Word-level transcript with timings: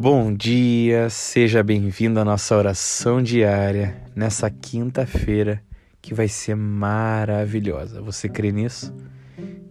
Bom 0.00 0.32
dia, 0.32 1.10
seja 1.10 1.60
bem-vindo 1.60 2.20
à 2.20 2.24
nossa 2.24 2.56
oração 2.56 3.20
diária 3.20 4.00
nessa 4.14 4.48
quinta-feira 4.48 5.60
que 6.00 6.14
vai 6.14 6.28
ser 6.28 6.54
maravilhosa. 6.54 8.00
Você 8.02 8.28
crê 8.28 8.52
nisso? 8.52 8.94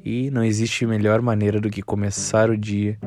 E 0.04 0.30
não 0.30 0.44
existe 0.44 0.86
melhor 0.86 1.22
maneira 1.22 1.62
do 1.62 1.70
que 1.70 1.82
começar 1.82 2.50
o 2.50 2.58
dia 2.58 3.00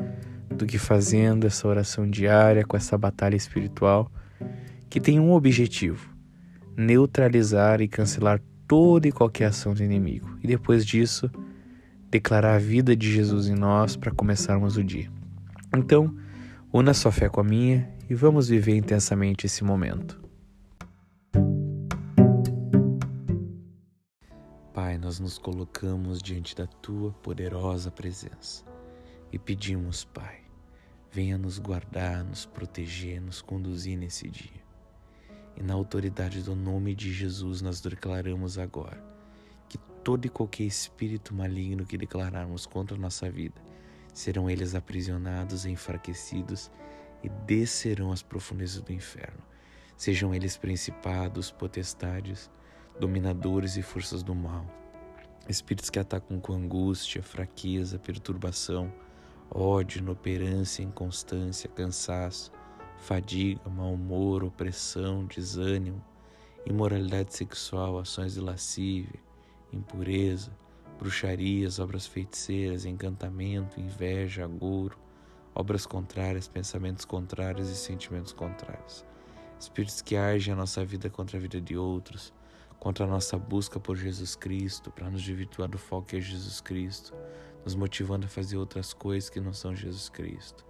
do 0.49 0.65
que 0.65 0.79
fazendo 0.79 1.45
essa 1.45 1.67
oração 1.67 2.09
diária 2.09 2.65
com 2.65 2.75
essa 2.75 2.97
batalha 2.97 3.35
espiritual 3.35 4.11
que 4.89 4.99
tem 4.99 5.19
um 5.19 5.31
objetivo: 5.31 6.09
neutralizar 6.75 7.81
e 7.81 7.87
cancelar 7.87 8.41
toda 8.67 9.07
e 9.07 9.11
qualquer 9.11 9.45
ação 9.45 9.75
do 9.75 9.83
inimigo. 9.83 10.39
E 10.43 10.47
depois 10.47 10.83
disso, 10.83 11.29
declarar 12.09 12.55
a 12.55 12.59
vida 12.59 12.95
de 12.95 13.13
Jesus 13.13 13.47
em 13.47 13.55
nós 13.55 13.95
para 13.95 14.09
começarmos 14.09 14.75
o 14.75 14.83
dia. 14.83 15.07
Então, 15.77 16.15
una 16.73 16.93
sua 16.93 17.11
fé 17.11 17.29
com 17.29 17.41
a 17.41 17.43
minha 17.43 17.89
e 18.09 18.15
vamos 18.15 18.49
viver 18.49 18.75
intensamente 18.75 19.45
esse 19.45 19.63
momento. 19.63 20.21
Pai, 24.73 24.97
nós 24.97 25.19
nos 25.19 25.37
colocamos 25.37 26.21
diante 26.21 26.55
da 26.55 26.65
tua 26.65 27.11
poderosa 27.11 27.91
presença 27.91 28.63
e 29.31 29.37
pedimos, 29.37 30.03
Pai, 30.05 30.39
venha 31.11 31.37
nos 31.37 31.59
guardar, 31.59 32.23
nos 32.23 32.45
proteger, 32.45 33.21
nos 33.21 33.41
conduzir 33.41 33.97
nesse 33.97 34.29
dia. 34.29 34.61
E 35.57 35.63
na 35.63 35.73
autoridade 35.73 36.41
do 36.41 36.55
nome 36.55 36.95
de 36.95 37.11
Jesus 37.11 37.61
nós 37.61 37.81
declaramos 37.81 38.57
agora 38.57 39.11
todo 40.03 40.25
e 40.25 40.29
qualquer 40.29 40.63
espírito 40.63 41.33
maligno 41.33 41.85
que 41.85 41.97
declararmos 41.97 42.65
contra 42.65 42.97
a 42.97 42.99
nossa 42.99 43.29
vida, 43.29 43.61
serão 44.13 44.49
eles 44.49 44.75
aprisionados 44.75 45.65
enfraquecidos 45.65 46.71
e 47.23 47.29
descerão 47.29 48.11
às 48.11 48.21
profundezas 48.21 48.81
do 48.81 48.91
inferno. 48.91 49.41
Sejam 49.95 50.33
eles 50.33 50.57
principados, 50.57 51.51
potestades, 51.51 52.49
dominadores 52.99 53.77
e 53.77 53.81
forças 53.81 54.23
do 54.23 54.33
mal, 54.33 54.65
espíritos 55.47 55.89
que 55.89 55.99
atacam 55.99 56.39
com 56.39 56.53
angústia, 56.53 57.21
fraqueza, 57.21 57.99
perturbação, 57.99 58.91
ódio, 59.49 59.99
inoperância, 59.99 60.83
inconstância, 60.83 61.69
cansaço, 61.69 62.51
fadiga, 62.97 63.69
mau 63.69 63.93
humor, 63.93 64.43
opressão, 64.43 65.25
desânimo, 65.25 66.03
imoralidade 66.65 67.35
sexual, 67.35 67.99
ações 67.99 68.33
de 68.33 68.39
lascívia, 68.39 69.19
impureza, 69.73 70.51
bruxarias, 71.01 71.79
obras 71.79 72.05
feiticeiras, 72.05 72.85
encantamento, 72.85 73.81
inveja, 73.81 74.45
agouro, 74.45 74.95
obras 75.55 75.87
contrárias, 75.87 76.47
pensamentos 76.47 77.05
contrários 77.05 77.69
e 77.69 77.75
sentimentos 77.75 78.31
contrários. 78.31 79.03
Espíritos 79.59 79.99
que 80.03 80.15
agem 80.15 80.53
a 80.53 80.57
nossa 80.57 80.85
vida 80.85 81.09
contra 81.09 81.39
a 81.39 81.41
vida 81.41 81.59
de 81.59 81.75
outros, 81.75 82.31
contra 82.79 83.05
a 83.05 83.07
nossa 83.07 83.35
busca 83.35 83.79
por 83.79 83.97
Jesus 83.97 84.35
Cristo, 84.35 84.91
para 84.91 85.09
nos 85.09 85.23
desvirtuar 85.23 85.67
do 85.67 85.79
foco 85.79 86.09
que 86.09 86.17
é 86.17 86.21
Jesus 86.21 86.61
Cristo, 86.61 87.15
nos 87.65 87.73
motivando 87.73 88.27
a 88.27 88.29
fazer 88.29 88.57
outras 88.57 88.93
coisas 88.93 89.27
que 89.27 89.39
não 89.39 89.53
são 89.53 89.75
Jesus 89.75 90.07
Cristo. 90.07 90.63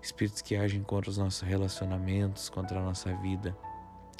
Espíritos 0.00 0.40
que 0.40 0.56
agem 0.56 0.82
contra 0.82 1.10
os 1.10 1.18
nossos 1.18 1.42
relacionamentos, 1.42 2.48
contra 2.48 2.80
a 2.80 2.82
nossa 2.82 3.14
vida 3.16 3.54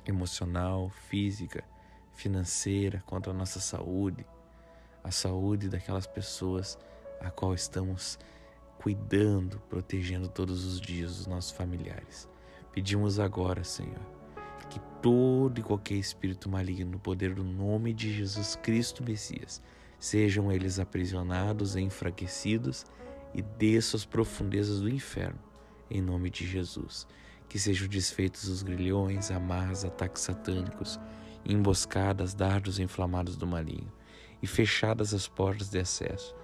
emocional, 0.07 0.91
física, 1.09 1.65
financeira, 2.13 3.03
contra 3.07 3.33
a 3.33 3.35
nossa 3.35 3.61
saúde, 3.61 4.27
a 5.03 5.11
saúde 5.11 5.69
daquelas 5.69 6.07
pessoas 6.07 6.79
a 7.21 7.31
qual 7.31 7.55
estamos 7.55 8.19
cuidando, 8.79 9.61
protegendo 9.69 10.29
todos 10.29 10.65
os 10.65 10.81
dias 10.81 11.21
os 11.21 11.27
nossos 11.27 11.53
familiares. 11.53 12.29
Pedimos 12.73 13.21
agora, 13.21 13.63
Senhor, 13.63 14.01
que 14.69 14.81
todo 15.01 15.59
e 15.61 15.63
qualquer 15.63 15.95
espírito 15.95 16.49
maligno, 16.49 16.93
no 16.93 16.99
poder 16.99 17.35
do 17.35 17.45
nome 17.45 17.93
de 17.93 18.13
Jesus 18.13 18.57
Cristo 18.57 19.05
Messias, 19.05 19.63
sejam 20.01 20.51
eles 20.51 20.79
aprisionados, 20.79 21.77
enfraquecidos 21.77 22.85
e 23.35 23.43
desçam 23.43 23.99
às 23.99 24.05
profundezas 24.05 24.81
do 24.81 24.89
inferno, 24.89 25.39
em 25.91 26.01
nome 26.01 26.31
de 26.31 26.47
Jesus. 26.47 27.07
Que 27.49 27.59
sejam 27.59 27.87
desfeitos 27.87 28.49
os 28.49 28.63
grilhões, 28.63 29.31
amarras, 29.31 29.85
ataques 29.85 30.23
satânicos, 30.23 30.99
emboscadas, 31.45 32.35
dardos 32.35 32.79
inflamados 32.79 33.37
do 33.37 33.47
maligno, 33.47 33.93
e 34.43 34.47
fechadas 34.47 35.15
as 35.15 35.29
portas 35.29 35.71
de 35.71 35.79
acesso 35.79 36.35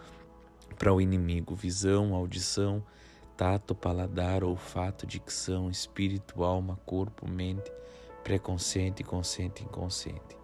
para 0.79 0.95
o 0.95 1.01
inimigo, 1.01 1.55
visão, 1.55 2.15
audição, 2.15 2.85
tato, 3.37 3.75
paladar, 3.75 4.45
olfato, 4.45 5.07
dicção, 5.07 5.69
espírito, 5.69 6.45
alma, 6.45 6.79
corpo, 6.87 7.29
mente, 7.29 7.71
pré-consciente, 8.23 9.03
consciente 9.03 9.63
e 9.63 9.67
inconsciente. 9.67 10.37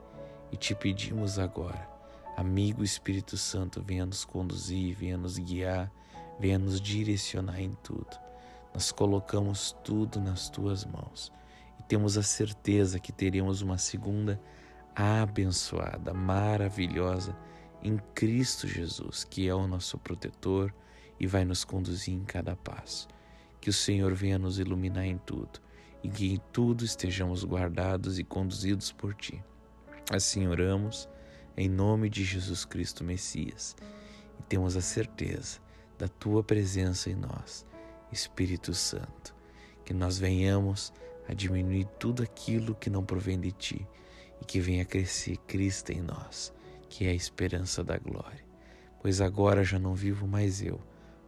E 0.51 0.57
te 0.57 0.75
pedimos 0.75 1.39
agora, 1.39 1.89
amigo 2.37 2.83
Espírito 2.83 3.37
Santo, 3.37 3.83
venha 3.83 4.05
nos 4.05 4.25
conduzir, 4.25 4.97
venha 4.97 5.17
nos 5.17 5.39
guiar, 5.39 5.93
venha 6.39 6.59
nos 6.59 6.81
direcionar 6.81 7.61
em 7.61 7.73
tudo. 7.83 8.19
Nós 8.73 8.91
colocamos 8.91 9.77
tudo 9.85 10.21
nas 10.21 10.49
tuas 10.49 10.85
mãos 10.85 11.31
temos 11.87 12.17
a 12.17 12.23
certeza 12.23 12.99
que 12.99 13.13
teremos 13.13 13.63
uma 13.63 13.79
segunda 13.79 14.41
abençoada, 14.95 16.15
maravilhosa 16.15 17.37
em 17.83 17.99
Cristo 18.15 18.67
Jesus, 18.67 19.25
que 19.25 19.49
é 19.49 19.55
o 19.55 19.67
nosso 19.67 19.99
protetor 19.99 20.73
e 21.19 21.27
vai 21.27 21.45
nos 21.45 21.65
conduzir 21.65 22.15
em 22.15 22.25
cada 22.25 22.57
passo. 22.57 23.09
Que 23.61 23.71
o 23.71 23.73
Senhor 23.73 24.15
venha 24.15 24.39
nos 24.39 24.59
iluminar 24.59 25.05
em 25.05 25.19
tudo 25.19 25.61
e 26.03 26.09
que 26.09 26.33
em 26.35 26.41
tudo 26.53 26.85
estejamos 26.85 27.45
guardados 27.45 28.19
e 28.19 28.25
conduzidos 28.25 28.93
por 28.93 29.15
Ti. 29.15 29.43
Assim 30.11 30.47
oramos, 30.47 31.09
em 31.57 31.69
nome 31.69 32.11
de 32.11 32.25
Jesus 32.25 32.65
Cristo 32.65 33.03
Messias, 33.03 33.75
e 34.39 34.43
temos 34.43 34.77
a 34.77 34.81
certeza 34.81 35.59
da 35.99 36.09
Tua 36.09 36.43
presença 36.43 37.11
em 37.11 37.15
nós, 37.15 37.67
Espírito 38.13 38.75
Santo, 38.75 39.35
que 39.85 39.95
nós 39.95 40.19
venhamos 40.19 40.93
a 41.29 41.33
diminuir 41.33 41.87
tudo 41.99 42.23
aquilo 42.23 42.75
que 42.75 42.91
não 42.91 43.05
provém 43.05 43.41
de 43.41 43.51
ti 43.53 43.87
e 44.45 44.47
que 44.47 44.61
venha 44.61 44.85
crescer 44.85 45.39
Cristo 45.47 45.91
em 45.91 46.03
nós, 46.03 46.53
que 46.91 47.07
é 47.07 47.09
a 47.09 47.15
esperança 47.15 47.83
da 47.83 47.97
glória. 47.97 48.45
Pois 49.01 49.23
agora 49.23 49.65
já 49.65 49.79
não 49.79 49.95
vivo 49.95 50.29
mais 50.29 50.61
eu, 50.63 50.79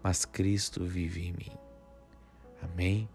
mas 0.03 0.27
Cristo 0.27 0.85
vive 0.85 1.27
em 1.29 1.33
mim. 1.33 1.57
Amém. 2.63 3.09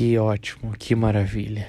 Que 0.00 0.16
ótimo, 0.16 0.72
que 0.78 0.94
maravilha. 0.94 1.68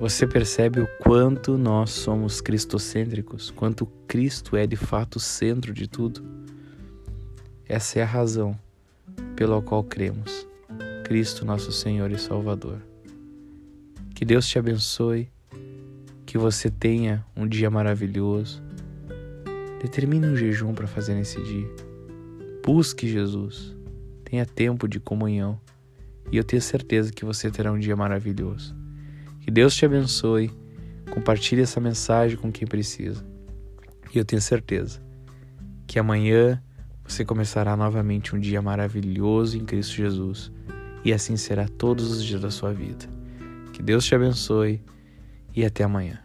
Você 0.00 0.26
percebe 0.26 0.80
o 0.80 0.88
quanto 0.98 1.56
nós 1.56 1.90
somos 1.90 2.40
cristocêntricos, 2.40 3.52
quanto 3.52 3.86
Cristo 4.08 4.56
é 4.56 4.66
de 4.66 4.74
fato 4.74 5.14
o 5.14 5.20
centro 5.20 5.72
de 5.72 5.86
tudo? 5.86 6.20
Essa 7.68 8.00
é 8.00 8.02
a 8.02 8.04
razão 8.04 8.58
pela 9.36 9.62
qual 9.62 9.84
cremos. 9.84 10.44
Cristo, 11.04 11.44
nosso 11.44 11.70
Senhor 11.70 12.10
e 12.10 12.18
Salvador. 12.18 12.82
Que 14.12 14.24
Deus 14.24 14.48
te 14.48 14.58
abençoe, 14.58 15.30
que 16.26 16.36
você 16.36 16.68
tenha 16.68 17.24
um 17.36 17.46
dia 17.46 17.70
maravilhoso. 17.70 18.60
Determine 19.80 20.26
um 20.26 20.36
jejum 20.36 20.74
para 20.74 20.88
fazer 20.88 21.14
nesse 21.14 21.40
dia. 21.44 21.70
Busque 22.60 23.06
Jesus. 23.06 23.72
Tenha 24.24 24.44
tempo 24.44 24.88
de 24.88 24.98
comunhão 24.98 25.60
e 26.30 26.36
eu 26.36 26.44
tenho 26.44 26.62
certeza 26.62 27.12
que 27.12 27.24
você 27.24 27.50
terá 27.50 27.72
um 27.72 27.78
dia 27.78 27.96
maravilhoso. 27.96 28.76
Que 29.40 29.50
Deus 29.50 29.74
te 29.74 29.86
abençoe. 29.86 30.50
Compartilhe 31.10 31.62
essa 31.62 31.80
mensagem 31.80 32.36
com 32.36 32.52
quem 32.52 32.66
precisa. 32.66 33.24
E 34.14 34.18
eu 34.18 34.24
tenho 34.24 34.42
certeza 34.42 35.02
que 35.86 35.98
amanhã 35.98 36.62
você 37.02 37.24
começará 37.24 37.76
novamente 37.76 38.36
um 38.36 38.38
dia 38.38 38.60
maravilhoso 38.60 39.56
em 39.56 39.64
Cristo 39.64 39.96
Jesus. 39.96 40.52
E 41.04 41.12
assim 41.12 41.36
será 41.36 41.66
todos 41.66 42.10
os 42.10 42.22
dias 42.22 42.42
da 42.42 42.50
sua 42.50 42.72
vida. 42.72 43.06
Que 43.72 43.82
Deus 43.82 44.04
te 44.04 44.14
abençoe 44.14 44.82
e 45.56 45.64
até 45.64 45.84
amanhã. 45.84 46.20